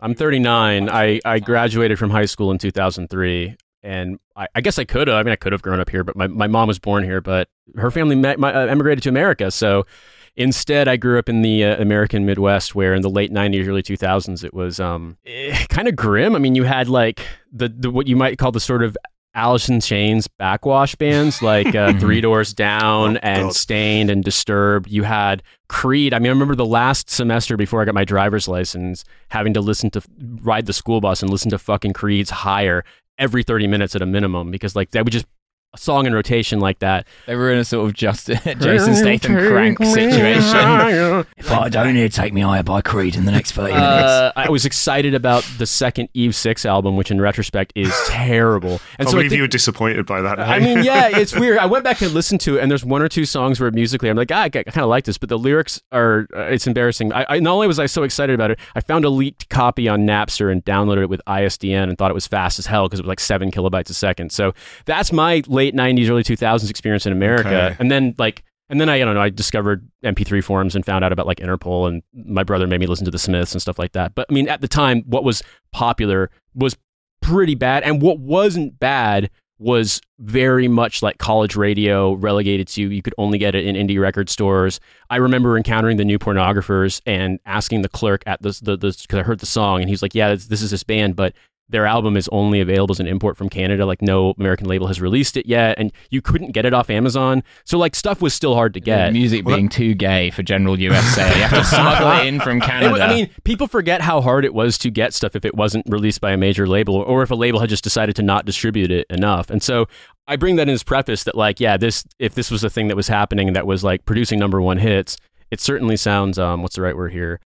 I'm 0.00 0.14
39. 0.14 0.88
I, 0.90 1.20
I 1.24 1.38
graduated 1.38 1.98
from 1.98 2.10
high 2.10 2.26
school 2.26 2.50
in 2.50 2.58
2003. 2.58 3.56
And 3.82 4.18
I, 4.34 4.48
I 4.54 4.60
guess 4.60 4.78
I 4.78 4.84
could 4.84 5.08
have. 5.08 5.16
I 5.16 5.22
mean, 5.22 5.32
I 5.32 5.36
could 5.36 5.52
have 5.52 5.62
grown 5.62 5.80
up 5.80 5.90
here, 5.90 6.02
but 6.02 6.16
my, 6.16 6.26
my 6.26 6.46
mom 6.48 6.68
was 6.68 6.78
born 6.78 7.04
here, 7.04 7.20
but 7.20 7.48
her 7.76 7.90
family 7.90 8.16
met, 8.16 8.38
my, 8.38 8.52
uh, 8.52 8.66
emigrated 8.66 9.02
to 9.04 9.08
America. 9.08 9.50
So 9.50 9.86
instead, 10.34 10.88
I 10.88 10.96
grew 10.96 11.18
up 11.18 11.28
in 11.28 11.42
the 11.42 11.64
uh, 11.64 11.80
American 11.80 12.26
Midwest, 12.26 12.74
where 12.74 12.94
in 12.94 13.02
the 13.02 13.10
late 13.10 13.32
90s, 13.32 13.66
early 13.68 13.82
2000s, 13.82 14.42
it 14.44 14.52
was 14.52 14.80
um, 14.80 15.16
eh, 15.24 15.64
kind 15.68 15.86
of 15.88 15.94
grim. 15.94 16.34
I 16.34 16.40
mean, 16.40 16.56
you 16.56 16.64
had 16.64 16.88
like 16.88 17.24
the, 17.52 17.68
the 17.68 17.90
what 17.90 18.08
you 18.08 18.16
might 18.16 18.38
call 18.38 18.50
the 18.50 18.60
sort 18.60 18.82
of 18.82 18.96
Alice 19.36 19.68
in 19.68 19.80
Chains 19.80 20.26
backwash 20.26 20.96
bands 20.96 21.42
like 21.42 21.74
uh, 21.74 21.92
Three 22.00 22.20
Doors 22.20 22.52
Down 22.54 23.18
Oh, 23.18 23.20
and 23.22 23.42
God. 23.44 23.54
Staind 23.54 24.10
and 24.10 24.24
Disturbed. 24.24 24.90
You 24.90 25.02
had 25.04 25.42
Creed. 25.68 26.14
I 26.14 26.18
mean, 26.18 26.28
I 26.28 26.30
remember 26.30 26.54
the 26.56 26.64
last 26.66 27.10
semester 27.10 27.56
before 27.56 27.82
I 27.82 27.84
got 27.84 27.94
my 27.94 28.04
driver's 28.04 28.48
license, 28.48 29.04
having 29.28 29.52
to 29.54 29.60
listen 29.60 29.90
to 29.90 30.02
ride 30.40 30.66
the 30.66 30.72
school 30.72 31.00
bus 31.00 31.22
and 31.22 31.30
listen 31.30 31.50
to 31.50 31.58
fucking 31.58 31.92
Creed's 31.92 32.30
Higher 32.30 32.82
every 33.18 33.42
30 33.42 33.66
minutes 33.66 33.94
at 33.94 34.02
a 34.02 34.06
minimum 34.06 34.50
because 34.50 34.74
like 34.74 34.90
that 34.90 35.04
would 35.04 35.12
just 35.12 35.24
a 35.24 35.28
song 35.76 36.06
in 36.06 36.14
rotation 36.14 36.58
like 36.60 36.78
that. 36.80 37.06
They 37.26 37.36
were 37.36 37.50
in 37.52 37.58
a 37.58 37.64
sort 37.64 37.86
of 37.86 37.94
just 37.94 38.26
Jason 38.44 38.94
Statham 38.94 39.36
crank 39.36 39.78
situation. 39.84 41.26
if 41.36 41.50
I 41.50 41.68
don't 41.68 41.94
hear 41.94 42.08
"Take 42.08 42.32
Me 42.32 42.40
Higher" 42.40 42.62
by 42.62 42.80
Creed 42.80 43.16
in 43.16 43.24
the 43.24 43.32
next 43.32 43.52
thirty 43.52 43.72
minutes, 43.72 43.86
Uh, 43.86 44.32
I 44.36 44.48
was 44.50 44.64
excited 44.64 45.14
about 45.14 45.44
the 45.58 45.66
second 45.66 46.08
Eve 46.14 46.34
Six 46.34 46.64
album, 46.66 46.96
which 46.96 47.10
in 47.10 47.20
retrospect 47.20 47.72
is 47.74 47.92
terrible. 48.08 48.80
And 48.98 49.06
I 49.08 49.10
so 49.10 49.16
I 49.18 49.20
believe 49.20 49.30
think- 49.30 49.36
you 49.38 49.42
were 49.42 49.48
disappointed 49.48 50.06
by 50.06 50.20
that. 50.22 50.38
I 50.40 50.58
mean, 50.58 50.84
yeah, 50.84 51.08
it's 51.18 51.34
weird. 51.34 51.58
I 51.58 51.66
went 51.66 51.84
back 51.84 52.00
and 52.02 52.12
listened 52.12 52.40
to 52.42 52.56
it, 52.58 52.62
and 52.62 52.70
there's 52.70 52.84
one 52.84 53.02
or 53.02 53.08
two 53.08 53.24
songs 53.24 53.60
where 53.60 53.70
musically 53.70 54.08
I'm 54.08 54.16
like, 54.16 54.30
ah, 54.32 54.42
I, 54.42 54.48
kind 54.48 54.66
of 54.78 54.88
like 54.88 55.04
this, 55.04 55.18
but 55.18 55.28
the 55.28 55.38
lyrics 55.38 55.80
are, 55.92 56.26
uh, 56.34 56.40
it's 56.42 56.66
embarrassing. 56.66 57.12
I, 57.12 57.26
I 57.28 57.38
not 57.40 57.52
only 57.52 57.66
was 57.66 57.78
I 57.78 57.86
so 57.86 58.02
excited 58.02 58.34
about 58.34 58.50
it, 58.50 58.58
I 58.74 58.80
found 58.80 59.04
a 59.04 59.08
leaked 59.10 59.48
copy 59.48 59.88
on 59.88 60.00
Napster 60.06 60.50
and 60.50 60.64
downloaded 60.64 61.02
it 61.02 61.08
with 61.08 61.20
ISDN 61.26 61.84
and 61.84 61.98
thought 61.98 62.10
it 62.10 62.14
was 62.14 62.26
fast 62.26 62.58
as 62.58 62.66
hell 62.66 62.86
because 62.86 63.00
it 63.00 63.02
was 63.04 63.08
like 63.08 63.20
seven 63.20 63.50
kilobytes 63.50 63.90
a 63.90 63.94
second. 63.94 64.32
So 64.32 64.52
that's 64.84 65.12
my 65.12 65.42
late 65.46 65.65
'90s, 65.74 66.08
early 66.10 66.22
2000s 66.22 66.70
experience 66.70 67.06
in 67.06 67.12
America, 67.12 67.48
Okay. 67.48 67.76
and 67.78 67.90
then 67.90 68.14
like. 68.18 68.42
And 68.68 68.80
then 68.80 68.88
I, 68.88 68.96
I 68.96 68.98
don't 69.04 69.14
know, 69.14 69.20
I 69.20 69.28
discovered 69.28 69.88
MP3 70.04 70.42
forums 70.42 70.74
and 70.74 70.84
found 70.84 71.04
out 71.04 71.12
about 71.12 71.24
like 71.24 71.38
Interpol, 71.38 71.86
and 71.86 72.02
my 72.12 72.42
brother 72.42 72.66
made 72.66 72.80
me 72.80 72.86
listen 72.88 73.04
to 73.04 73.12
the 73.12 73.18
Smiths 73.18 73.52
and 73.52 73.62
stuff 73.62 73.78
like 73.78 73.92
that. 73.92 74.16
But 74.16 74.26
I 74.28 74.32
mean, 74.34 74.48
at 74.48 74.60
the 74.60 74.66
time, 74.66 75.04
what 75.06 75.22
was 75.22 75.40
popular 75.72 76.30
was 76.52 76.76
pretty 77.22 77.54
bad, 77.54 77.84
and 77.84 78.02
what 78.02 78.18
wasn't 78.18 78.80
bad 78.80 79.30
was 79.60 80.00
very 80.18 80.66
much 80.66 81.00
like 81.00 81.18
college 81.18 81.54
radio 81.54 82.14
relegated 82.14 82.66
to 82.68 82.82
you 82.90 83.02
could 83.02 83.14
only 83.18 83.38
get 83.38 83.54
it 83.54 83.64
in 83.64 83.76
indie 83.76 84.00
record 84.00 84.28
stores. 84.28 84.80
I 85.10 85.18
remember 85.18 85.56
encountering 85.56 85.96
the 85.96 86.04
new 86.04 86.18
pornographers 86.18 87.00
and 87.06 87.38
asking 87.46 87.82
the 87.82 87.88
clerk 87.88 88.24
at 88.26 88.42
the 88.42 88.50
the 88.62 88.76
because 88.78 89.20
I 89.20 89.22
heard 89.22 89.38
the 89.38 89.46
song 89.46 89.80
and 89.80 89.88
he's 89.88 90.02
like, 90.02 90.12
"Yeah, 90.12 90.34
this, 90.34 90.46
this 90.46 90.60
is 90.62 90.72
this 90.72 90.82
band, 90.82 91.14
but." 91.14 91.34
Their 91.68 91.84
album 91.86 92.16
is 92.16 92.28
only 92.30 92.60
available 92.60 92.92
as 92.92 93.00
an 93.00 93.08
import 93.08 93.36
from 93.36 93.48
Canada. 93.48 93.84
Like 93.86 94.00
no 94.00 94.34
American 94.38 94.68
label 94.68 94.86
has 94.86 95.00
released 95.00 95.36
it 95.36 95.46
yet, 95.46 95.78
and 95.78 95.92
you 96.10 96.22
couldn't 96.22 96.52
get 96.52 96.64
it 96.64 96.72
off 96.72 96.90
Amazon. 96.90 97.42
So 97.64 97.76
like 97.76 97.94
stuff 97.96 98.22
was 98.22 98.34
still 98.34 98.54
hard 98.54 98.72
to 98.74 98.80
get. 98.80 99.12
music 99.12 99.44
being 99.44 99.68
too 99.68 99.94
gay 99.94 100.30
for 100.30 100.42
general 100.42 100.78
US 100.78 101.04
sale, 101.14 101.36
you 101.36 101.42
have 101.42 101.50
to 101.58 101.64
smuggle 101.76 102.10
it 102.20 102.26
in 102.26 102.40
from 102.40 102.60
Canada. 102.60 102.92
wa- 102.92 102.98
I 102.98 103.08
mean, 103.12 103.30
people 103.44 103.66
forget 103.66 104.00
how 104.00 104.20
hard 104.20 104.44
it 104.44 104.54
was 104.54 104.78
to 104.78 104.90
get 104.90 105.12
stuff 105.12 105.34
if 105.34 105.44
it 105.44 105.54
wasn't 105.56 105.86
released 105.88 106.20
by 106.20 106.30
a 106.32 106.36
major 106.36 106.66
label, 106.68 106.94
or 106.94 107.22
if 107.22 107.30
a 107.30 107.34
label 107.34 107.58
had 107.60 107.68
just 107.68 107.82
decided 107.84 108.14
to 108.16 108.22
not 108.22 108.44
distribute 108.46 108.90
it 108.92 109.06
enough. 109.10 109.50
And 109.50 109.62
so 109.62 109.86
I 110.28 110.36
bring 110.36 110.56
that 110.56 110.68
in 110.68 110.74
as 110.74 110.82
preface 110.84 111.24
that, 111.24 111.34
like, 111.34 111.58
yeah, 111.60 111.76
this 111.76 112.04
if 112.18 112.34
this 112.34 112.50
was 112.50 112.62
a 112.64 112.70
thing 112.70 112.88
that 112.88 112.96
was 112.96 113.08
happening 113.08 113.52
that 113.54 113.66
was 113.66 113.82
like 113.82 114.04
producing 114.04 114.38
number 114.38 114.60
one 114.60 114.78
hits, 114.78 115.16
it 115.50 115.60
certainly 115.60 115.96
sounds 115.96 116.38
um, 116.38 116.62
what's 116.62 116.76
the 116.76 116.82
right 116.82 116.96
word 116.96 117.12
here? 117.12 117.40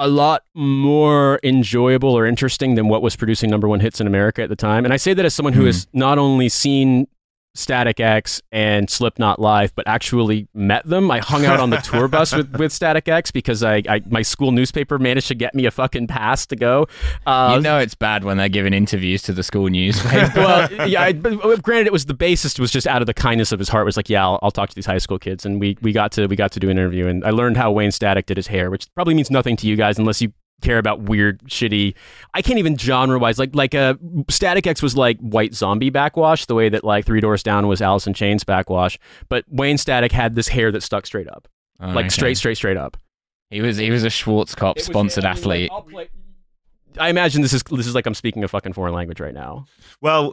A 0.00 0.08
lot 0.08 0.44
more 0.54 1.40
enjoyable 1.42 2.16
or 2.16 2.24
interesting 2.24 2.76
than 2.76 2.88
what 2.88 3.02
was 3.02 3.16
producing 3.16 3.50
number 3.50 3.68
one 3.68 3.80
hits 3.80 4.00
in 4.00 4.06
America 4.06 4.42
at 4.42 4.48
the 4.48 4.56
time. 4.56 4.84
And 4.84 4.94
I 4.94 4.96
say 4.96 5.12
that 5.12 5.24
as 5.24 5.34
someone 5.34 5.54
who 5.54 5.62
hmm. 5.62 5.66
has 5.66 5.88
not 5.92 6.18
only 6.18 6.48
seen 6.48 7.08
Static 7.58 7.98
X 7.98 8.40
and 8.52 8.88
Slipknot 8.88 9.40
live, 9.40 9.74
but 9.74 9.86
actually 9.88 10.46
met 10.54 10.86
them. 10.86 11.10
I 11.10 11.18
hung 11.18 11.44
out 11.44 11.58
on 11.58 11.70
the 11.70 11.78
tour 11.78 12.06
bus 12.08 12.34
with, 12.34 12.56
with 12.56 12.72
Static 12.72 13.08
X 13.08 13.30
because 13.30 13.62
I, 13.62 13.82
I 13.88 14.00
my 14.08 14.22
school 14.22 14.52
newspaper 14.52 14.98
managed 14.98 15.28
to 15.28 15.34
get 15.34 15.54
me 15.54 15.66
a 15.66 15.70
fucking 15.70 16.06
pass 16.06 16.46
to 16.46 16.56
go. 16.56 16.86
Uh, 17.26 17.54
you 17.56 17.62
know 17.62 17.78
it's 17.78 17.94
bad 17.94 18.24
when 18.24 18.36
they're 18.36 18.48
giving 18.48 18.72
interviews 18.72 19.22
to 19.22 19.32
the 19.32 19.42
school 19.42 19.68
newspaper. 19.68 20.32
well, 20.36 20.72
yeah. 20.88 21.02
I, 21.02 21.12
but 21.12 21.62
granted, 21.62 21.88
it 21.88 21.92
was 21.92 22.06
the 22.06 22.14
bassist 22.14 22.58
was 22.58 22.70
just 22.70 22.86
out 22.86 23.02
of 23.02 23.06
the 23.06 23.14
kindness 23.14 23.50
of 23.50 23.58
his 23.58 23.68
heart 23.68 23.84
was 23.84 23.96
like, 23.96 24.08
yeah, 24.08 24.22
I'll, 24.22 24.38
I'll 24.42 24.50
talk 24.50 24.68
to 24.68 24.74
these 24.74 24.86
high 24.86 24.98
school 24.98 25.18
kids, 25.18 25.44
and 25.44 25.60
we 25.60 25.76
we 25.82 25.92
got 25.92 26.12
to 26.12 26.26
we 26.26 26.36
got 26.36 26.52
to 26.52 26.60
do 26.60 26.70
an 26.70 26.78
interview, 26.78 27.08
and 27.08 27.24
I 27.24 27.30
learned 27.30 27.56
how 27.56 27.72
Wayne 27.72 27.90
Static 27.90 28.26
did 28.26 28.36
his 28.36 28.46
hair, 28.46 28.70
which 28.70 28.86
probably 28.94 29.14
means 29.14 29.30
nothing 29.30 29.56
to 29.56 29.66
you 29.66 29.76
guys 29.76 29.98
unless 29.98 30.22
you 30.22 30.32
care 30.62 30.78
about 30.78 31.02
weird, 31.02 31.40
shitty. 31.44 31.94
I 32.34 32.42
can't 32.42 32.58
even 32.58 32.76
genre 32.76 33.18
wise 33.18 33.38
like 33.38 33.54
like 33.54 33.74
uh, 33.74 33.94
Static 34.28 34.66
X 34.66 34.82
was 34.82 34.96
like 34.96 35.18
White 35.20 35.54
Zombie 35.54 35.90
backwash, 35.90 36.46
the 36.46 36.54
way 36.54 36.68
that 36.68 36.84
like 36.84 37.04
Three 37.06 37.20
Doors 37.20 37.42
Down 37.42 37.66
was 37.68 37.80
Alice 37.82 38.06
in 38.06 38.14
Chains 38.14 38.44
backwash, 38.44 38.98
but 39.28 39.44
Wayne 39.48 39.78
Static 39.78 40.12
had 40.12 40.34
this 40.34 40.48
hair 40.48 40.72
that 40.72 40.82
stuck 40.82 41.06
straight 41.06 41.28
up, 41.28 41.48
Oh, 41.80 41.86
like 41.88 42.06
okay. 42.06 42.08
straight, 42.08 42.36
straight, 42.36 42.56
straight 42.56 42.76
up. 42.76 42.96
He 43.50 43.60
was 43.60 43.76
he 43.76 43.90
was 43.90 44.04
a 44.04 44.08
Schwarzkopf 44.08 44.80
sponsored 44.80 45.24
athlete. 45.24 45.70
I 46.98 47.10
imagine 47.10 47.42
this 47.42 47.52
is 47.52 47.62
this 47.64 47.86
is 47.86 47.94
like 47.94 48.06
I'm 48.06 48.14
speaking 48.14 48.42
a 48.44 48.48
fucking 48.48 48.72
foreign 48.72 48.94
language 48.94 49.20
right 49.20 49.34
now. 49.34 49.66
Well, 50.00 50.32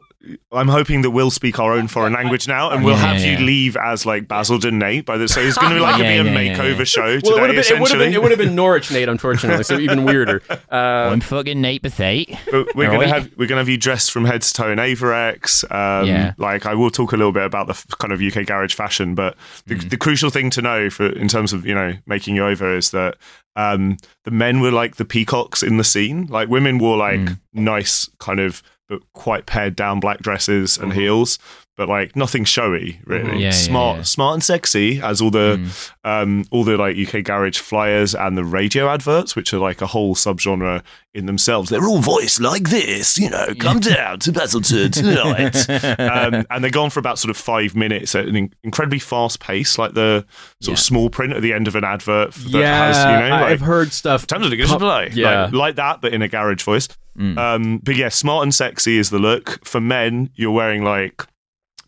I'm 0.51 0.67
hoping 0.67 1.01
that 1.01 1.11
we'll 1.11 1.29
speak 1.31 1.59
our 1.59 1.73
own 1.73 1.87
foreign 1.87 2.13
language 2.13 2.47
now, 2.47 2.71
and 2.71 2.83
we'll 2.83 2.95
Yeah, 2.95 3.13
have 3.13 3.21
yeah. 3.21 3.37
you 3.39 3.45
leave 3.45 3.75
as 3.77 4.05
like 4.05 4.27
Basildon 4.27 4.79
Nate. 4.79 5.05
By 5.05 5.17
the 5.17 5.27
so 5.27 5.41
it's 5.41 5.57
going 5.57 5.69
to 5.71 5.75
be 5.75 5.81
like 5.81 5.99
Yeah, 6.01 6.05
a, 6.21 6.23
be 6.23 6.29
a 6.29 6.33
yeah, 6.33 6.41
yeah, 6.41 6.57
makeover 6.57 6.77
yeah. 6.79 6.83
show 6.85 7.01
Well, 7.01 7.13
it 7.15 7.21
today, 7.21 7.41
would 7.41 7.41
have 7.41 7.49
been, 7.49 7.57
it 7.57 7.57
would 7.57 7.59
have 7.59 7.81
essentially. 7.81 8.05
been, 8.05 8.13
it 8.13 8.21
would 8.21 8.31
have 8.31 8.39
been 8.39 8.55
Norwich 8.55 8.91
Nate, 8.91 9.09
unfortunately, 9.09 9.63
so 9.63 9.77
even 9.79 10.03
weirder. 10.05 10.41
Uh, 10.71 11.09
I'm 11.11 11.21
fucking 11.21 11.61
Nate 11.61 11.83
Bethate. 11.83 12.37
But 12.51 12.75
we're 12.75 12.89
gonna 12.89 13.07
have 13.07 13.29
we're 13.37 13.47
gonna 13.47 13.61
have 13.61 13.69
you 13.69 13.77
dressed 13.77 14.11
from 14.11 14.25
head 14.25 14.41
to 14.41 14.53
toe 14.53 14.71
in 14.71 14.79
Avirex. 14.79 15.63
Um, 15.71 16.07
Yeah. 16.07 16.33
Like 16.37 16.65
I 16.65 16.73
will 16.73 16.89
talk 16.89 17.11
a 17.13 17.17
little 17.17 17.31
bit 17.31 17.43
about 17.43 17.67
the 17.67 17.71
f- 17.73 17.85
kind 17.99 18.11
of 18.11 18.21
UK 18.21 18.45
garage 18.45 18.73
fashion, 18.73 19.13
but 19.15 19.35
the, 19.67 19.75
Mm. 19.75 19.89
the 19.89 19.97
crucial 19.97 20.29
thing 20.29 20.49
to 20.51 20.61
know 20.61 20.89
for 20.89 21.07
in 21.07 21.27
terms 21.27 21.53
of 21.53 21.65
you 21.65 21.75
know 21.75 21.93
making 22.07 22.35
you 22.35 22.45
over 22.45 22.75
is 22.75 22.91
that 22.91 23.15
um, 23.55 23.97
the 24.23 24.31
men 24.31 24.59
were 24.61 24.71
like 24.71 24.95
the 24.97 25.05
peacocks 25.05 25.63
in 25.63 25.77
the 25.77 25.83
scene. 25.83 26.25
Like 26.27 26.49
women 26.49 26.77
wore 26.77 26.97
like 26.97 27.19
Mm. 27.19 27.39
nice 27.53 28.09
kind 28.19 28.39
of 28.39 28.61
but 28.87 29.01
quite 29.13 29.45
pared 29.47 29.75
down 29.75 29.99
black 29.99 30.19
dresses 30.19 30.77
and 30.77 30.91
Mm-hmm. 30.91 30.99
heels. 31.01 31.39
But 31.77 31.89
like 31.89 32.15
nothing 32.15 32.45
showy, 32.45 33.01
really. 33.03 33.33
Yeah, 33.33 33.37
yeah, 33.47 33.51
smart, 33.51 33.97
yeah. 33.97 34.03
smart 34.03 34.33
and 34.35 34.43
sexy, 34.43 35.01
as 35.01 35.19
all 35.21 35.29
the 35.29 35.59
Mm. 35.59 35.91
um, 36.05 36.45
all 36.49 36.63
the 36.63 36.77
like 36.77 36.95
UK 36.95 37.21
garage 37.23 37.59
flyers 37.59 38.15
and 38.15 38.37
the 38.37 38.45
radio 38.45 38.87
adverts, 38.89 39.35
which 39.35 39.53
are 39.53 39.57
like 39.59 39.81
a 39.81 39.87
whole 39.87 40.15
subgenre 40.15 40.81
in 41.13 41.25
themselves. 41.25 41.69
They're 41.69 41.85
all 41.85 41.99
voiced 41.99 42.39
like 42.39 42.69
this, 42.69 43.17
you 43.17 43.29
know. 43.29 43.47
Come 43.59 43.81
down 43.81 44.19
to 44.19 44.31
Basildon 44.31 44.91
tonight, 44.91 45.69
um, 45.99 46.45
and 46.49 46.63
they're 46.63 46.71
gone 46.71 46.89
for 46.91 47.01
about 47.01 47.19
sort 47.19 47.29
of 47.29 47.35
five 47.37 47.75
minutes 47.75 48.15
at 48.15 48.25
an 48.25 48.37
in- 48.37 48.53
incredibly 48.63 48.99
fast 48.99 49.41
pace, 49.41 49.77
like 49.77 49.93
the 49.93 50.25
sort 50.61 50.77
of 50.77 50.83
small 50.83 51.09
print 51.09 51.33
at 51.33 51.41
the 51.41 51.51
end 51.51 51.67
of 51.67 51.75
an 51.75 51.83
advert 51.83 52.31
that 52.35 52.49
yeah, 52.51 52.85
has, 52.87 52.97
you 52.97 53.29
know, 53.29 53.35
like, 53.35 53.45
I've 53.51 53.61
heard 53.61 53.91
stuff. 53.91 54.25
Times 54.27 54.45
of 54.45 54.51
to 54.51 54.79
play. 54.79 55.09
Yeah. 55.13 55.43
Like, 55.45 55.53
like 55.53 55.75
that, 55.75 55.99
but 56.01 56.13
in 56.13 56.21
a 56.21 56.29
garage 56.29 56.63
voice. 56.63 56.87
Mm. 57.17 57.37
Um, 57.37 57.77
but 57.83 57.95
yeah, 57.95 58.09
smart 58.09 58.43
and 58.43 58.53
sexy 58.55 58.97
is 58.97 59.09
the 59.09 59.19
look. 59.19 59.65
For 59.65 59.81
men, 59.81 60.29
you're 60.35 60.51
wearing 60.51 60.83
like 60.83 61.25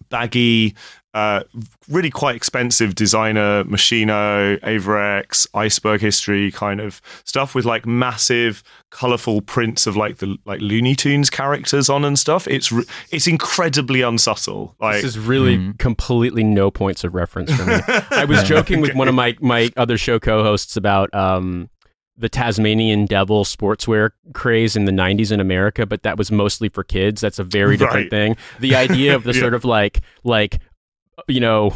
baggy, 0.09 0.75
uh, 1.13 1.41
really 1.89 2.09
quite 2.11 2.35
expensive 2.35 2.93
designer 2.93 3.63
Moschino, 3.63 4.59
Avirex, 4.61 5.47
Iceberg 5.53 6.01
History 6.01 6.51
kind 6.51 6.79
of 6.79 7.01
stuff 7.23 7.55
with 7.55 7.65
like 7.65 7.85
massive, 7.85 8.61
colorful 8.91 9.41
prints 9.41 9.87
of 9.87 9.95
like 9.97 10.17
the 10.17 10.37
like 10.45 10.61
Looney 10.61 10.95
Tunes 10.95 11.29
characters 11.29 11.89
on 11.89 12.05
and 12.05 12.19
stuff. 12.19 12.47
It's 12.47 12.71
re- 12.71 12.85
it's 13.11 13.25
incredibly 13.27 14.01
unsubtle. 14.01 14.75
Like 14.79 14.95
This 14.95 15.05
is 15.05 15.19
really 15.19 15.57
Mm. 15.57 15.79
completely 15.79 16.43
no 16.43 16.69
points 16.69 17.03
of 17.03 17.15
reference 17.15 17.51
for 17.53 17.65
me. 17.65 17.75
I 18.11 18.25
was 18.25 18.43
joking 18.43 18.79
with 18.81 18.93
one 18.93 19.07
of 19.07 19.15
my, 19.15 19.35
my 19.41 19.69
other 19.75 19.97
show 19.97 20.19
co-hosts 20.19 20.77
about 20.77 21.13
um, 21.15 21.69
the 22.17 22.29
Tasmanian 22.29 23.05
Devil 23.05 23.43
sportswear 23.45 24.09
craze 24.33 24.75
in 24.75 24.85
the 24.85 24.91
90s 24.91 25.31
in 25.31 25.39
America, 25.39 25.85
but 25.85 26.01
that 26.03 26.17
was 26.17 26.31
mostly 26.31 26.67
for 26.69 26.83
kids. 26.83 27.21
That's 27.21 27.37
a 27.39 27.43
very 27.43 27.77
different 27.77 28.05
Right. 28.05 28.09
thing. 28.09 28.37
The 28.59 28.75
idea 28.75 29.15
of 29.15 29.23
the 29.23 29.31
Yeah. 29.35 29.39
sort 29.41 29.53
of 29.53 29.63
like 29.65 30.01
like 30.23 30.59
you 31.27 31.39
know, 31.39 31.73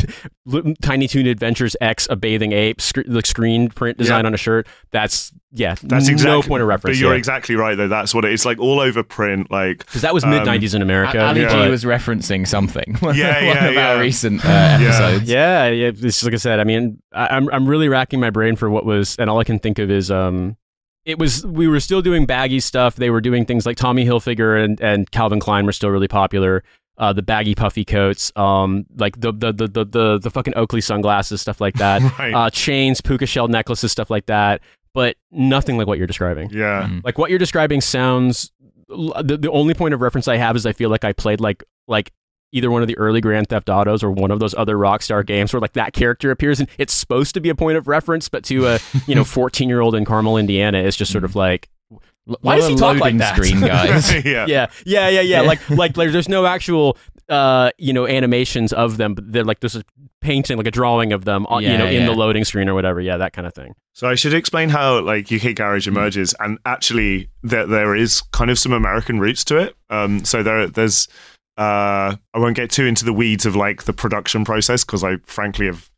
Tiny 0.82 1.08
Toon 1.08 1.26
Adventures 1.26 1.76
X, 1.80 2.06
a 2.08 2.16
bathing 2.16 2.52
ape, 2.52 2.80
sc- 2.80 3.06
the 3.06 3.22
screen 3.24 3.68
print 3.68 3.98
design 3.98 4.24
Yeah. 4.24 4.28
on 4.28 4.34
a 4.34 4.36
shirt. 4.36 4.66
That's 4.90 5.32
yeah, 5.50 5.74
that's 5.82 6.08
no 6.22 6.42
point 6.42 6.62
of 6.62 6.68
reference. 6.68 6.96
But 6.96 7.00
you're 7.00 7.12
yeah. 7.12 7.18
exactly 7.18 7.56
right 7.56 7.76
though. 7.76 7.88
That's 7.88 8.14
what 8.14 8.24
it, 8.24 8.32
it's 8.32 8.44
like 8.44 8.58
all 8.58 8.78
over 8.80 9.02
print. 9.02 9.50
Like 9.50 9.78
because 9.78 10.02
that 10.02 10.14
was 10.14 10.22
um, 10.24 10.30
mid 10.30 10.42
90s 10.42 10.74
in 10.74 10.82
America. 10.82 11.24
Ali 11.24 11.40
yeah. 11.42 11.64
G 11.64 11.70
was 11.70 11.84
referencing 11.84 12.46
something. 12.46 12.96
Yeah, 13.16 13.46
one 13.46 13.56
yeah, 13.56 13.66
of 13.66 13.74
yeah. 13.74 13.92
our 13.94 14.00
recent 14.00 14.44
uh, 14.44 14.48
episodes. 14.48 15.28
Yeah, 15.30 15.68
yeah. 15.68 15.90
It's 15.94 16.22
like 16.22 16.34
I 16.34 16.38
said. 16.38 16.60
I 16.60 16.64
mean, 16.64 17.00
I, 17.12 17.28
I'm 17.28 17.48
I'm 17.50 17.66
really 17.66 17.88
racking 17.88 18.20
my 18.20 18.30
brain 18.30 18.56
for 18.56 18.68
what 18.68 18.84
was, 18.84 19.16
and 19.16 19.30
all 19.30 19.38
I 19.38 19.44
can 19.44 19.58
think 19.58 19.78
of 19.78 19.90
is 19.90 20.10
um, 20.10 20.56
it 21.04 21.18
was 21.18 21.46
we 21.46 21.68
were 21.68 21.80
still 21.80 22.02
doing 22.02 22.26
baggy 22.26 22.60
stuff. 22.60 22.96
They 22.96 23.10
were 23.10 23.20
doing 23.20 23.46
things 23.46 23.64
like 23.64 23.76
Tommy 23.76 24.04
Hilfiger 24.04 24.62
and 24.62 24.80
and 24.80 25.10
Calvin 25.10 25.40
Klein 25.40 25.64
were 25.64 25.72
still 25.72 25.90
really 25.90 26.08
popular. 26.08 26.62
Uh, 26.98 27.12
the 27.12 27.22
baggy 27.22 27.54
puffy 27.54 27.84
coats, 27.84 28.32
um, 28.36 28.86
like 28.96 29.20
the 29.20 29.30
the, 29.32 29.52
the 29.52 29.68
the 29.68 29.84
the 29.84 30.18
the 30.18 30.30
fucking 30.30 30.54
Oakley 30.56 30.80
sunglasses, 30.80 31.40
stuff 31.42 31.60
like 31.60 31.74
that. 31.74 32.00
Right. 32.18 32.32
Uh, 32.32 32.48
chains, 32.50 33.00
puka 33.02 33.26
shell 33.26 33.48
necklaces, 33.48 33.92
stuff 33.92 34.08
like 34.10 34.26
that. 34.26 34.62
but 34.94 35.16
nothing 35.30 35.76
like 35.76 35.86
what 35.86 35.98
you're 35.98 36.06
describing. 36.06 36.48
Yeah. 36.50 36.88
Mm. 36.88 37.04
Like 37.04 37.18
what 37.18 37.28
you're 37.28 37.38
describing 37.38 37.82
sounds. 37.82 38.50
The, 38.88 39.36
the 39.38 39.50
only 39.50 39.74
point 39.74 39.92
of 39.92 40.00
reference 40.00 40.26
I 40.28 40.36
have 40.36 40.56
is 40.56 40.64
I 40.64 40.72
feel 40.72 40.88
like 40.88 41.04
I 41.04 41.12
played 41.12 41.40
like 41.40 41.64
like 41.86 42.12
either 42.52 42.70
one 42.70 42.80
of 42.80 42.88
the 42.88 42.96
early 42.96 43.20
Grand 43.20 43.48
Theft 43.48 43.68
Autos 43.68 44.02
or 44.02 44.10
one 44.10 44.30
of 44.30 44.38
those 44.40 44.54
other 44.54 44.76
Rockstar 44.76 45.26
games 45.26 45.52
where 45.52 45.60
like 45.60 45.74
that 45.74 45.92
character 45.92 46.30
appears 46.30 46.60
and 46.60 46.68
it's 46.78 46.94
supposed 46.94 47.34
to 47.34 47.40
be 47.40 47.50
a 47.50 47.54
point 47.54 47.76
of 47.76 47.88
reference, 47.88 48.28
but 48.30 48.42
to 48.44 48.66
a 48.68 48.78
you 49.06 49.14
know 49.14 49.24
14 49.38 49.68
year 49.68 49.80
old 49.80 49.94
in 49.94 50.06
Carmel, 50.06 50.38
Indiana, 50.38 50.78
it's 50.78 50.96
just 50.96 51.12
sort 51.12 51.24
of 51.24 51.34
like 51.36 51.68
L- 51.68 51.75
Why 52.40 52.56
does 52.56 52.68
he 52.68 52.74
talk 52.76 52.98
like 52.98 53.16
that? 53.18 53.36
Screen 53.36 53.60
guys. 53.72 54.12
yeah. 54.24 54.46
yeah, 54.46 54.66
yeah, 54.84 55.08
yeah, 55.08 55.20
yeah. 55.20 55.40
Like 55.42 55.68
like 55.70 55.94
there's 55.94 56.12
there's 56.12 56.28
no 56.28 56.44
actual 56.46 56.96
uh 57.28 57.70
you 57.78 57.92
know 57.92 58.06
animations 58.06 58.72
of 58.72 58.96
them, 58.96 59.14
but 59.14 59.30
they're 59.32 59.44
like 59.44 59.60
there's 59.60 59.76
a 59.76 59.84
painting 60.20 60.56
like 60.56 60.66
a 60.66 60.70
drawing 60.72 61.12
of 61.12 61.24
them, 61.24 61.46
uh, 61.46 61.58
you 61.58 61.68
Yeah, 61.68 61.76
know, 61.76 61.86
in 61.86 62.04
the 62.06 62.12
loading 62.12 62.44
screen 62.44 62.68
or 62.68 62.74
whatever. 62.74 63.00
Yeah, 63.00 63.16
that 63.18 63.32
kind 63.32 63.46
of 63.46 63.54
thing. 63.54 63.74
So 63.92 64.08
I 64.08 64.14
should 64.16 64.34
explain 64.34 64.68
how 64.70 65.00
like 65.00 65.30
UK 65.32 65.42
Hmm. 65.42 65.52
Garage 65.52 65.86
emerges, 65.86 66.34
and 66.40 66.58
actually 66.64 67.30
there 67.42 67.66
there 67.66 67.94
is 67.94 68.22
kind 68.32 68.50
of 68.50 68.58
some 68.58 68.72
American 68.72 69.20
roots 69.20 69.44
to 69.44 69.58
it. 69.58 69.76
Um, 69.90 70.24
so 70.24 70.42
there 70.42 70.66
there's 70.66 71.06
uh, 71.58 72.16
I 72.34 72.38
won't 72.38 72.56
get 72.56 72.70
too 72.70 72.84
into 72.86 73.04
the 73.04 73.12
weeds 73.12 73.46
of 73.46 73.54
like 73.56 73.84
the 73.84 73.92
production 73.92 74.44
process 74.44 74.84
because 74.84 75.02
I 75.04 75.16
frankly 75.26 75.66
have 75.66 75.88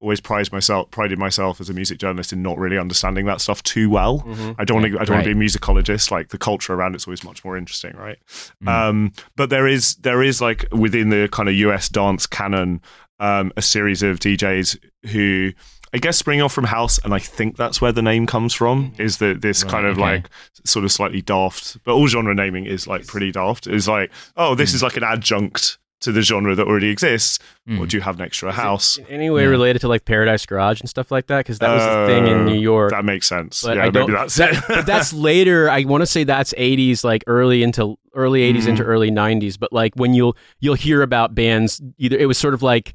always 0.00 0.20
prided 0.20 0.52
myself 0.52 0.90
prided 0.90 1.18
myself 1.18 1.60
as 1.60 1.68
a 1.68 1.74
music 1.74 1.98
journalist 1.98 2.32
in 2.32 2.42
not 2.42 2.56
really 2.58 2.78
understanding 2.78 3.26
that 3.26 3.40
stuff 3.40 3.62
too 3.62 3.90
well. 3.90 4.22
I 4.58 4.64
don't 4.64 4.80
want 4.80 4.92
to. 4.92 5.00
I 5.00 5.04
don't 5.04 5.16
want 5.16 5.24
to 5.26 5.34
be 5.34 5.40
a 5.40 5.48
musicologist. 5.48 6.10
Like 6.10 6.28
the 6.28 6.38
culture 6.38 6.74
around 6.74 6.94
it's 6.94 7.06
always 7.06 7.24
much 7.24 7.44
more 7.44 7.56
interesting, 7.56 7.96
right? 7.96 8.18
Mm. 8.62 8.68
Um, 8.68 9.12
but 9.36 9.50
there 9.50 9.66
is 9.66 9.96
there 9.96 10.22
is 10.22 10.40
like 10.40 10.66
within 10.72 11.10
the 11.10 11.28
kind 11.32 11.48
of 11.48 11.54
US 11.56 11.88
dance 11.88 12.26
canon, 12.26 12.80
um, 13.18 13.52
a 13.56 13.62
series 13.62 14.02
of 14.02 14.20
DJs 14.20 14.78
who 15.10 15.52
I 15.92 15.98
guess 15.98 16.18
spring 16.18 16.42
off 16.42 16.52
from 16.52 16.64
house, 16.64 16.98
and 17.02 17.14
I 17.14 17.18
think 17.18 17.56
that's 17.56 17.80
where 17.80 17.92
the 17.92 18.02
name 18.02 18.26
comes 18.26 18.52
from. 18.54 18.92
Is 18.98 19.18
that 19.18 19.40
this 19.40 19.64
Right, 19.64 19.70
kind 19.72 19.86
of 19.86 19.92
okay. 19.94 20.02
like 20.02 20.30
sort 20.64 20.84
of 20.84 20.92
slightly 20.92 21.22
daft, 21.22 21.78
but 21.84 21.94
all 21.94 22.06
genre 22.06 22.34
naming 22.34 22.66
is 22.66 22.86
like 22.86 23.06
pretty 23.06 23.32
daft. 23.32 23.66
It's 23.66 23.88
like, 23.88 24.10
oh, 24.36 24.54
this 24.54 24.74
is 24.74 24.82
like 24.82 24.96
an 24.96 25.04
adjunct 25.04 25.78
to 26.00 26.12
the 26.12 26.22
genre 26.22 26.54
that 26.54 26.66
already 26.66 26.90
exists. 26.90 27.38
Mm. 27.68 27.78
What 27.80 27.88
do 27.88 27.96
you 27.96 28.00
have 28.02 28.18
next 28.18 28.38
to 28.40 28.48
a 28.48 28.52
house? 28.52 28.98
In 28.98 29.06
any 29.06 29.30
way 29.30 29.42
Yeah. 29.42 29.48
related 29.48 29.80
to 29.80 29.88
like 29.88 30.04
Paradise 30.04 30.46
Garage 30.46 30.80
and 30.80 30.88
stuff 30.88 31.10
like 31.10 31.26
that? 31.26 31.38
Because 31.38 31.58
that 31.58 31.74
was 31.74 31.82
the 31.82 32.06
thing 32.14 32.26
in 32.28 32.38
Uh, 32.40 32.44
New 32.44 32.58
York. 32.60 32.90
That 32.92 33.04
makes 33.04 33.26
sense. 33.26 33.62
But 33.62 33.76
yeah, 33.76 33.84
I 33.84 33.90
don't- 33.90 34.08
maybe 34.10 34.18
that's 34.18 34.38
it. 34.38 34.54
but 34.68 34.86
that's 34.86 35.12
later. 35.30 35.68
I 35.68 35.82
want 35.84 36.02
to 36.02 36.06
say 36.06 36.22
that's 36.24 36.54
80s, 36.56 37.02
like 37.04 37.24
early 37.26 37.62
into 37.62 37.98
early 38.14 38.42
80s 38.42 38.64
Mhm. 38.64 38.68
into 38.70 38.82
early 38.84 39.10
90s. 39.10 39.56
But 39.58 39.72
like 39.72 39.92
when 39.96 40.14
you'll 40.14 40.36
you'll 40.60 40.74
hear 40.74 41.02
about 41.02 41.34
bands, 41.34 41.80
either 41.98 42.16
it 42.16 42.26
was 42.26 42.38
sort 42.38 42.54
of 42.54 42.62
like 42.62 42.94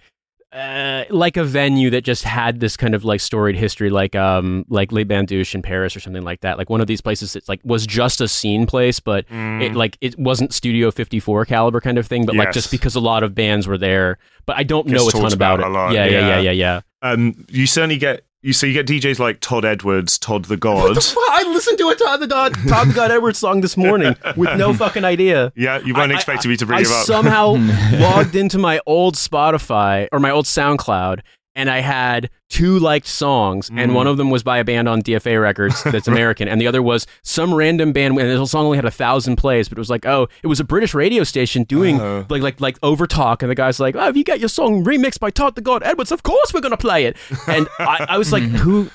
uh, 0.54 1.06
like 1.10 1.36
a 1.38 1.44
venue 1.44 1.90
that 1.90 2.04
just 2.04 2.24
had 2.24 2.60
this 2.60 2.78
kind 2.78 2.94
of 2.94 3.04
like 3.04 3.20
storied 3.20 3.56
history, 3.56 3.90
like 3.90 4.16
um 4.16 4.66
like 4.70 4.92
Les 4.92 5.04
Bains 5.04 5.28
Douches 5.30 5.56
in 5.56 5.62
Paris 5.62 5.96
or 5.96 6.00
something 6.00 6.22
like 6.24 6.42
that. 6.42 6.58
Like 6.58 6.70
one 6.70 6.80
of 6.82 6.88
these 6.88 7.02
places 7.02 7.34
that's 7.34 7.50
like 7.50 7.60
was 7.64 7.88
just 7.88 8.22
a 8.22 8.28
scene 8.28 8.66
place, 8.66 9.00
but 9.00 9.28
Mm. 9.30 9.64
it 9.64 9.74
like 9.76 9.98
it 10.02 10.18
wasn't 10.20 10.54
Studio 10.54 10.92
54 10.92 11.46
caliber 11.46 11.82
kind 11.82 11.98
of 11.98 12.06
thing. 12.06 12.26
But 12.26 12.36
like 12.36 12.52
just 12.52 12.70
because 12.72 12.96
a 12.96 13.00
lot 13.00 13.24
of 13.24 13.34
bands 13.34 13.68
were 13.68 13.78
there, 13.78 14.18
but 14.46 14.56
I 14.58 14.64
don't 14.64 14.88
know 14.88 15.08
a 15.08 15.12
ton 15.12 15.22
about, 15.34 15.34
about 15.34 15.60
it. 15.62 15.66
a 15.66 15.70
lot, 15.70 15.94
yeah, 15.94 16.06
yeah, 16.06 16.12
yeah. 16.20 16.28
yeah, 16.28 16.40
yeah, 16.40 16.52
yeah. 16.52 16.82
um, 17.02 17.46
you 17.50 17.66
certainly 17.66 17.98
get 17.98 18.26
you 18.44 18.54
so 18.54 18.68
you 18.68 18.74
get 18.74 18.86
DJs 18.86 19.18
like 19.20 19.40
Todd 19.40 19.66
Edwards, 19.66 20.20
Todd 20.20 20.46
the 20.46 20.58
God. 20.58 20.96
I 20.98 21.44
listened 21.48 21.78
to 21.80 21.90
a 21.90 21.96
Todd 21.96 22.20
the 22.20 22.28
God 22.28 22.54
Todd 22.68 22.90
the 22.90 22.94
God 22.94 23.10
Edwards 23.10 23.40
song 23.40 23.62
this 23.62 23.76
morning 23.76 24.16
with 24.38 24.56
no 24.58 24.74
fucking 24.74 25.04
idea. 25.04 25.52
yeah, 25.56 25.80
you 25.80 25.94
weren't 25.96 26.12
I- 26.12 26.16
expecting 26.16 26.52
me 26.52 26.58
to 26.58 26.66
bring 26.66 26.80
I 26.80 26.82
him 26.82 26.92
up. 26.92 27.06
somehow 27.06 27.56
logged 28.00 28.36
into 28.36 28.58
my 28.60 28.80
old 28.86 29.16
Spotify 29.16 30.08
or 30.12 30.20
my 30.20 30.30
old 30.30 30.46
SoundCloud 30.46 31.22
and 31.56 31.70
I 31.70 31.80
had 31.82 32.30
two 32.50 32.78
liked 32.80 33.08
songs, 33.08 33.70
and 33.76 33.92
Mm. 33.92 33.96
one 33.96 34.08
of 34.08 34.18
them 34.18 34.30
was 34.30 34.44
by 34.44 34.58
a 34.60 34.64
band 34.64 34.88
on 34.90 35.02
DFA 35.02 35.42
Records 35.42 35.84
that's 35.84 36.08
American, 36.16 36.48
and 36.48 36.60
the 36.62 36.68
other 36.68 36.82
was 36.82 37.06
some 37.24 37.54
random 37.54 37.92
band. 37.94 38.18
And 38.18 38.30
the 38.40 38.46
song 38.46 38.66
only 38.66 38.78
had 38.78 38.86
a 38.86 38.92
thousand 38.92 39.36
plays, 39.38 39.70
but 39.70 39.78
it 39.78 39.82
was 39.82 39.90
like, 39.90 40.06
oh, 40.06 40.28
it 40.44 40.48
was 40.48 40.60
a 40.60 40.64
British 40.64 40.94
radio 40.94 41.24
station 41.24 41.64
doing 41.64 42.00
Oh. 42.00 42.26
like 42.30 42.42
like 42.42 42.62
like 42.62 42.78
over 42.84 43.06
talk, 43.08 43.42
and 43.42 43.50
the 43.52 43.56
guy's 43.56 43.80
like, 43.80 43.96
oh, 43.96 44.00
have 44.02 44.18
you 44.18 44.24
got 44.24 44.40
your 44.40 44.50
song 44.50 44.84
remixed 44.84 45.20
by 45.20 45.30
Todd 45.30 45.56
the 45.56 45.62
God 45.62 45.82
Edwards? 45.84 46.12
Of 46.12 46.24
course 46.24 46.54
we're 46.54 46.62
gonna 46.62 46.78
play 46.78 47.06
it. 47.06 47.18
And 47.48 47.68
I, 47.80 48.06
I 48.10 48.18
was 48.18 48.32
like, 48.32 48.44
who? 48.64 48.90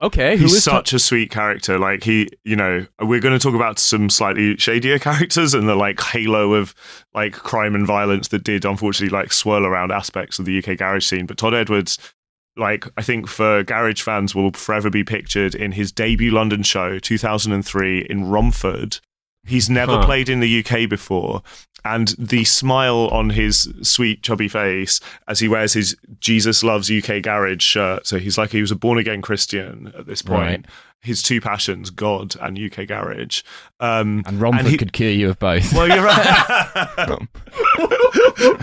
Okay, 0.00 0.36
He's 0.36 0.62
such 0.62 0.92
a 0.92 0.98
sweet 0.98 1.30
character. 1.30 1.78
Like 1.78 2.02
he, 2.04 2.28
you 2.44 2.56
know, 2.56 2.86
we're 3.00 3.20
going 3.20 3.38
to 3.38 3.42
talk 3.42 3.54
about 3.54 3.78
some 3.78 4.10
slightly 4.10 4.56
shadier 4.56 4.98
characters 5.08 5.54
and 5.54 5.68
the 5.68 5.74
like 5.76 6.00
halo 6.00 6.54
of 6.54 6.74
like 7.14 7.32
crime 7.34 7.74
and 7.74 7.86
violence 7.86 8.28
that 8.28 8.44
did 8.44 8.64
unfortunately 8.64 9.16
like 9.16 9.32
swirl 9.32 9.64
around 9.66 9.92
aspects 9.92 10.38
of 10.38 10.44
the 10.44 10.58
UK 10.58 10.76
garage 10.78 11.06
scene. 11.06 11.26
But 11.26 11.38
Todd 11.38 11.54
Edwards, 11.54 11.98
like 12.56 12.84
I 12.96 13.02
think 13.02 13.28
for 13.28 13.62
garage 13.62 14.02
fans, 14.02 14.34
will 14.34 14.52
forever 14.52 14.90
be 14.90 15.04
pictured 15.04 15.54
in 15.54 15.72
his 15.72 15.92
debut 15.92 16.30
London 16.32 16.62
show, 16.62 16.98
2003 16.98 18.00
in 18.10 18.28
Romford. 18.28 18.98
He's 19.44 19.68
never 19.68 19.96
Huh. 19.96 20.04
played 20.06 20.28
in 20.28 20.40
the 20.40 20.64
UK 20.64 20.88
before. 20.88 21.42
And 21.84 22.08
the 22.18 22.44
smile 22.44 23.08
on 23.08 23.30
his 23.30 23.72
sweet, 23.82 24.22
chubby 24.22 24.48
face 24.48 25.00
as 25.26 25.40
he 25.40 25.48
wears 25.48 25.72
his 25.72 25.96
Jesus 26.20 26.62
Loves 26.62 26.90
UK 26.90 27.22
Garage 27.22 27.62
shirt. 27.62 28.06
So 28.06 28.18
he's 28.18 28.38
like 28.38 28.50
he 28.52 28.60
was 28.60 28.70
a 28.70 28.76
born 28.76 28.98
again 28.98 29.20
Christian 29.22 29.92
at 29.98 30.06
this 30.06 30.22
point. 30.22 30.40
Right. 30.40 30.66
His 31.00 31.20
two 31.20 31.40
passions, 31.40 31.90
God 31.90 32.36
and 32.40 32.56
UK 32.56 32.86
Garage. 32.86 33.42
Um, 33.80 34.22
And 34.24 34.40
Romford 34.40 34.66
he- 34.68 34.76
could 34.76 34.92
cure 34.92 35.10
you 35.10 35.30
of 35.30 35.38
both. 35.40 35.72
well, 35.72 35.88
you're 35.88 36.04
right. 36.04 37.18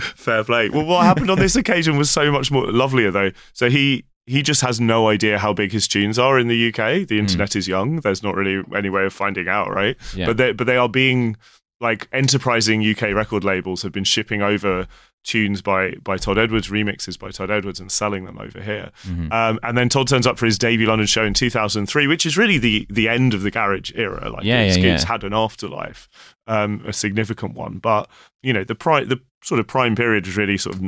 Fair 0.16 0.44
play. 0.44 0.68
Well, 0.70 0.84
what 0.86 1.04
happened 1.04 1.30
on 1.30 1.38
this 1.38 1.56
occasion 1.56 1.96
was 1.96 2.10
so 2.10 2.30
much 2.32 2.50
more 2.50 2.66
lovelier, 2.72 3.10
though. 3.10 3.30
So 3.52 3.68
he 3.70 4.04
he 4.26 4.42
just 4.42 4.60
has 4.60 4.80
no 4.80 5.08
idea 5.08 5.38
how 5.38 5.52
big 5.52 5.72
his 5.72 5.88
tunes 5.88 6.18
are 6.18 6.38
in 6.38 6.46
the 6.48 6.68
UK. 6.68 7.06
The 7.08 7.18
internet 7.18 7.56
is 7.56 7.66
young. 7.66 7.96
There's 7.96 8.22
not 8.22 8.36
really 8.36 8.62
any 8.74 8.88
way 8.88 9.04
of 9.04 9.12
finding 9.12 9.48
out, 9.48 9.68
right? 9.70 9.96
Yeah. 10.14 10.26
But 10.26 10.36
they 10.36 10.52
but 10.52 10.66
they 10.66 10.76
are 10.76 10.88
being 10.88 11.36
like 11.80 12.08
enterprising 12.12 12.82
UK 12.86 13.14
record 13.14 13.42
labels 13.44 13.82
have 13.82 13.92
been 13.92 14.04
shipping 14.04 14.42
over 14.42 14.86
tunes 15.24 15.60
by 15.62 15.92
by 16.02 16.16
Todd 16.16 16.38
Edwards, 16.38 16.68
remixes 16.68 17.18
by 17.18 17.30
Todd 17.30 17.50
Edwards, 17.50 17.80
and 17.80 17.90
selling 17.92 18.24
them 18.24 18.38
over 18.38 18.60
here. 18.62 18.90
Mhm. 19.06 19.32
Um, 19.32 19.58
and 19.62 19.76
then 19.76 19.88
Todd 19.88 20.08
turns 20.08 20.26
up 20.26 20.38
for 20.38 20.46
his 20.46 20.58
debut 20.58 20.86
London 20.86 21.06
show 21.06 21.24
in 21.24 21.34
2003, 21.34 22.06
which 22.06 22.24
is 22.26 22.36
really 22.38 22.58
the 22.58 22.86
the 22.90 23.08
end 23.08 23.34
of 23.34 23.42
the 23.42 23.50
garage 23.50 23.92
era. 23.94 24.30
Like 24.30 24.44
Yeah, 24.44 24.62
it's, 24.62 24.76
yeah, 24.78 24.96
yeah. 25.02 25.06
had 25.06 25.24
an 25.24 25.32
afterlife, 25.34 26.08
um, 26.46 26.82
a 26.86 26.92
significant 26.92 27.54
one. 27.54 27.78
But 27.78 28.08
you 28.42 28.52
know, 28.52 28.64
the 28.64 28.74
pri- 28.74 29.04
the 29.04 29.20
sort 29.42 29.58
of 29.60 29.66
prime 29.66 29.94
period 29.96 30.26
was 30.26 30.36
really 30.36 30.56
sort 30.58 30.74
of 30.76 30.82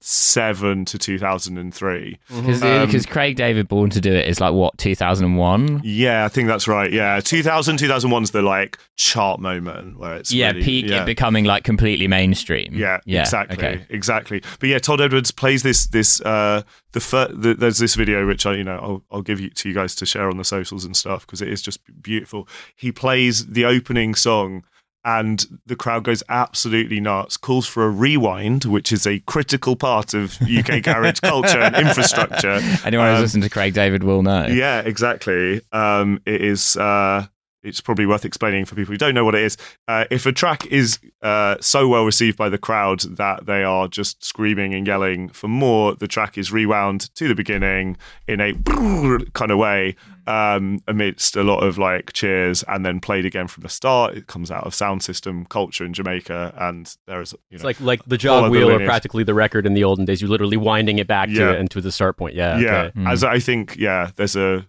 97 0.00 0.84
to 0.86 0.98
2003. 0.98 2.18
Because 2.28 2.62
Um, 2.62 3.02
Craig 3.12 3.36
David 3.36 3.66
Born 3.68 3.90
to 3.90 4.00
do 4.00 4.12
it 4.12 4.28
is 4.28 4.40
like 4.40 4.52
what 4.52 4.78
2001. 4.78 5.80
Yeah, 5.84 6.24
I 6.24 6.28
think 6.28 6.46
that's 6.48 6.68
right. 6.68 6.92
Yeah, 6.92 7.20
2000 7.20 7.78
2001 7.78 8.22
is 8.22 8.30
the 8.30 8.42
like 8.42 8.78
chart 8.96 9.40
moment 9.40 9.98
where 9.98 10.16
it's 10.16 10.32
Yeah, 10.32 10.48
really- 10.52 10.62
peak 10.62 10.88
yeah. 10.88 11.04
becoming 11.04 11.44
like 11.44 11.64
completely 11.64 12.06
mainstream. 12.06 12.74
Yeah, 12.74 12.98
yeah, 13.06 13.20
exactly, 13.22 13.56
Okay. 13.58 13.86
exactly. 13.90 14.42
But 14.60 14.68
yeah, 14.68 14.78
Todd 14.78 15.00
Edwards 15.00 15.30
plays 15.30 15.62
this 15.62 15.86
this 15.86 16.20
uh 16.20 16.62
the, 16.92 17.00
fir- 17.00 17.32
the 17.32 17.54
there's 17.54 17.78
this 17.78 17.94
video 17.96 18.26
which 18.26 18.46
I 18.46 18.54
you 18.54 18.64
know 18.64 18.78
I'll 18.80 19.04
I'll 19.10 19.22
give 19.22 19.40
you 19.40 19.50
to 19.50 19.68
you 19.68 19.74
guys 19.74 19.94
to 19.96 20.06
share 20.06 20.30
on 20.30 20.36
the 20.36 20.44
socials 20.44 20.84
and 20.84 20.96
stuff 20.96 21.26
because 21.26 21.42
it 21.42 21.48
is 21.48 21.60
just 21.60 21.80
beautiful. 22.02 22.48
He 22.76 22.92
plays 22.92 23.46
the 23.46 23.64
opening 23.64 24.14
song 24.14 24.64
and 25.04 25.44
the 25.66 25.76
crowd 25.76 26.04
goes 26.04 26.22
absolutely 26.28 27.00
nuts. 27.00 27.36
Calls 27.36 27.66
for 27.66 27.84
a 27.84 27.90
rewind, 27.90 28.64
which 28.64 28.92
is 28.92 29.06
a 29.06 29.20
critical 29.20 29.76
part 29.76 30.14
of 30.14 30.38
UK 30.42 30.82
garage 30.82 31.20
culture 31.20 31.60
and 31.60 31.76
infrastructure. 31.76 32.60
Anyone 32.84 33.08
who's 33.08 33.16
Um, 33.16 33.22
listened 33.22 33.42
to 33.44 33.50
Craig 33.50 33.74
David 33.74 34.02
will 34.02 34.22
know. 34.22 34.46
Yeah, 34.46 34.80
exactly. 34.80 35.60
Um, 35.72 36.20
it 36.26 36.42
is. 36.42 36.76
Uh, 36.76 37.26
it's 37.62 37.80
probably 37.80 38.06
worth 38.06 38.24
explaining 38.24 38.64
for 38.64 38.74
people 38.74 38.92
who 38.92 38.98
don't 38.98 39.14
know 39.14 39.24
what 39.24 39.34
it 39.34 39.42
is. 39.42 39.56
Uh, 39.88 40.04
if 40.10 40.26
a 40.26 40.32
track 40.32 40.66
is 40.66 40.98
uh, 41.22 41.56
so 41.60 41.88
well 41.88 42.04
received 42.04 42.36
by 42.36 42.48
the 42.48 42.58
crowd 42.58 43.00
that 43.16 43.46
they 43.46 43.64
are 43.64 43.88
just 43.88 44.24
screaming 44.24 44.74
and 44.74 44.86
yelling 44.86 45.28
for 45.30 45.48
more, 45.48 45.94
the 45.96 46.06
track 46.08 46.38
is 46.38 46.52
rewound 46.52 47.14
to 47.16 47.26
the 47.28 47.34
beginning 47.34 47.96
in 48.26 48.40
a 48.40 48.52
kind 49.34 49.50
of 49.50 49.58
way, 49.58 49.96
um, 50.26 50.78
amidst 50.86 51.36
a 51.36 51.42
lot 51.42 51.64
of 51.64 51.78
like 51.78 52.12
cheers, 52.12 52.62
and 52.68 52.84
then 52.86 53.00
played 53.00 53.24
again 53.26 53.48
from 53.48 53.62
the 53.62 53.68
start. 53.68 54.14
It 54.14 54.26
comes 54.28 54.50
out 54.50 54.64
of 54.64 54.74
sound 54.74 55.02
system 55.02 55.44
culture 55.46 55.84
in 55.84 55.92
Jamaica, 55.94 56.54
and 56.58 56.94
there 57.06 57.20
is, 57.20 57.32
you 57.50 57.56
know, 57.56 57.56
It's 57.56 57.64
like 57.64 57.80
like 57.80 58.04
the 58.04 58.18
Follow 58.18 58.42
jog 58.42 58.52
the 58.52 58.58
wheel 58.58 58.70
or 58.70 58.84
practically 58.84 59.24
the 59.24 59.34
record 59.34 59.66
in 59.66 59.74
the 59.74 59.84
olden 59.84 60.04
days. 60.04 60.20
You're 60.20 60.30
literally 60.30 60.56
winding 60.56 60.98
it 60.98 61.06
back 61.06 61.28
Yeah. 61.30 61.46
to 61.46 61.54
it 61.54 61.60
and 61.60 61.70
to 61.72 61.80
the 61.80 61.90
start 61.90 62.16
point. 62.16 62.34
Yeah. 62.34 62.58
yeah. 62.58 62.82
okay. 62.82 63.00
Mm. 63.00 63.10
As 63.10 63.24
I 63.24 63.38
think, 63.40 63.76
yeah, 63.76 64.10
there's 64.16 64.36
a 64.36 64.66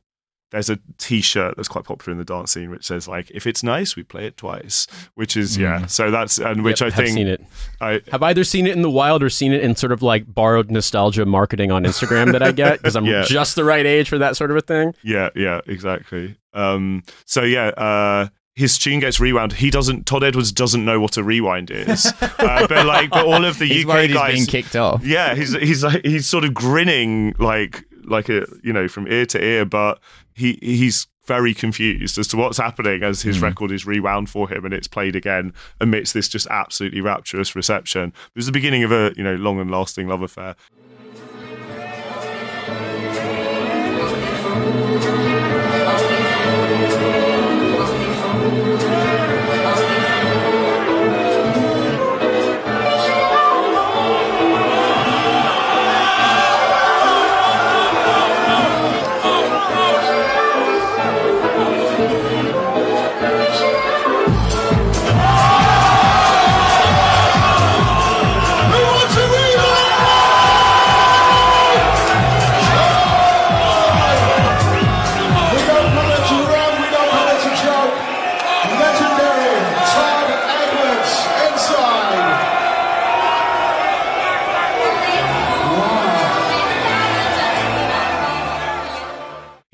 there's 0.51 0.69
a 0.69 0.79
T-shirt 0.97 1.55
that's 1.55 1.67
quite 1.67 1.83
popular 1.85 2.11
in 2.13 2.17
the 2.17 2.25
dance 2.25 2.51
scene 2.53 2.71
which 2.71 2.85
says 2.85 3.07
like, 3.07 3.29
"If 3.31 3.45
it's 3.45 3.61
nice, 3.63 3.95
we 3.95 4.03
play 4.03 4.25
it 4.25 4.35
twice," 4.37 4.87
which 5.15 5.37
is 5.37 5.57
yeah. 5.57 5.81
Mm. 5.81 5.89
So 5.89 6.09
that's 6.11 6.39
and 6.39 6.63
which 6.63 6.81
Yep, 6.81 6.87
I 6.91 6.95
have 6.95 7.03
think 7.05 7.15
seen 7.17 7.27
it. 7.27 7.45
I 7.81 8.01
Have 8.11 8.23
either 8.23 8.43
seen 8.43 8.65
it 8.65 8.71
in 8.75 8.81
the 8.81 8.89
wild 8.89 9.21
or 9.21 9.29
seen 9.29 9.53
it 9.53 9.61
in 9.61 9.75
sort 9.75 9.91
of 9.91 10.01
like 10.01 10.33
borrowed 10.33 10.71
nostalgia 10.71 11.25
marketing 11.25 11.71
on 11.71 11.83
Instagram 11.83 12.31
that 12.31 12.41
I 12.41 12.51
get 12.51 12.77
because 12.79 12.95
I'm 12.95 13.05
Yeah. 13.09 13.23
just 13.27 13.55
the 13.55 13.63
right 13.63 13.85
age 13.85 14.09
for 14.09 14.17
that 14.17 14.35
sort 14.37 14.49
of 14.51 14.57
a 14.57 14.61
thing. 14.61 14.93
yeah 15.03 15.29
yeah 15.35 15.61
exactly. 15.67 16.35
Um, 16.53 17.03
so 17.25 17.43
yeah. 17.43 17.67
Uh, 17.67 18.27
his 18.55 18.77
tune 18.77 18.99
gets 18.99 19.21
rewound. 19.21 19.53
He 19.53 19.69
doesn't. 19.69 20.05
Todd 20.05 20.21
Edwards 20.21 20.51
doesn't 20.51 20.83
know 20.83 20.99
what 20.99 21.15
a 21.15 21.23
rewind 21.23 21.71
is. 21.71 22.07
uh, 22.21 22.67
but 22.67 22.85
like, 22.85 23.09
but 23.09 23.25
all 23.25 23.45
of 23.45 23.57
the 23.57 23.65
He's 23.67 23.85
UK 23.85 24.09
guys, 24.11 24.33
he's 24.35 24.47
being 24.47 24.63
kicked 24.63 24.75
off. 24.75 25.05
yeah, 25.05 25.33
he's 25.33 25.53
he's 25.55 25.81
like 25.81 26.03
he's 26.03 26.27
sort 26.27 26.43
of 26.43 26.53
grinning 26.53 27.33
like 27.39 27.85
like 28.03 28.27
a 28.27 28.45
you 28.61 28.73
know 28.73 28.89
from 28.89 29.07
ear 29.07 29.25
to 29.27 29.41
ear, 29.41 29.63
but 29.63 29.99
he 30.39 30.57
he's 30.61 31.07
very 31.27 31.53
confused 31.53 32.17
as 32.17 32.27
to 32.29 32.37
what's 32.37 32.57
happening 32.57 33.03
as 33.03 33.21
his 33.21 33.37
Mm. 33.37 33.43
record 33.43 33.71
is 33.71 33.85
rewound 33.85 34.29
for 34.31 34.49
him 34.49 34.65
and 34.65 34.73
it's 34.73 34.87
played 34.87 35.15
again 35.15 35.53
amidst 35.79 36.15
this 36.15 36.27
just 36.27 36.47
absolutely 36.49 37.01
rapturous 37.01 37.55
reception. 37.55 38.09
It 38.09 38.35
was 38.35 38.47
the 38.47 38.51
beginning 38.51 38.83
of 38.83 38.91
a 38.91 39.13
you 39.15 39.23
know 39.23 39.35
long 39.35 39.59
and 39.59 39.69
lasting 39.69 40.07
love 40.07 40.23
affair. 40.23 40.55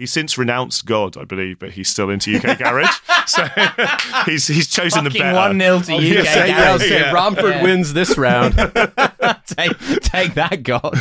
He's 0.06 0.12
since 0.12 0.38
renounced 0.38 0.86
God, 0.86 1.18
I 1.18 1.24
believe, 1.24 1.58
but 1.58 1.72
he's 1.72 1.90
still 1.90 2.12
into 2.12 2.36
UK 2.38 2.60
garage. 2.60 2.96
so 3.26 3.44
he's 4.28 4.46
he's 4.46 4.68
chosen 4.68 5.04
the 5.04 5.10
Fucking 5.10 5.22
better. 5.24 5.36
1 5.36 5.60
0 5.60 5.80
to 5.80 5.94
UK 5.96 6.02
yeah, 6.04 6.24
Say, 6.34 6.48
yeah, 6.50 6.78
Garage. 6.78 6.92
yeah. 6.92 7.12
Romford 7.12 7.46
Yeah. 7.56 7.64
wins 7.64 7.94
this 7.94 8.16
round. 8.20 8.54
take, 9.48 9.78
take 10.02 10.36
that, 10.36 10.60
God. 10.62 10.94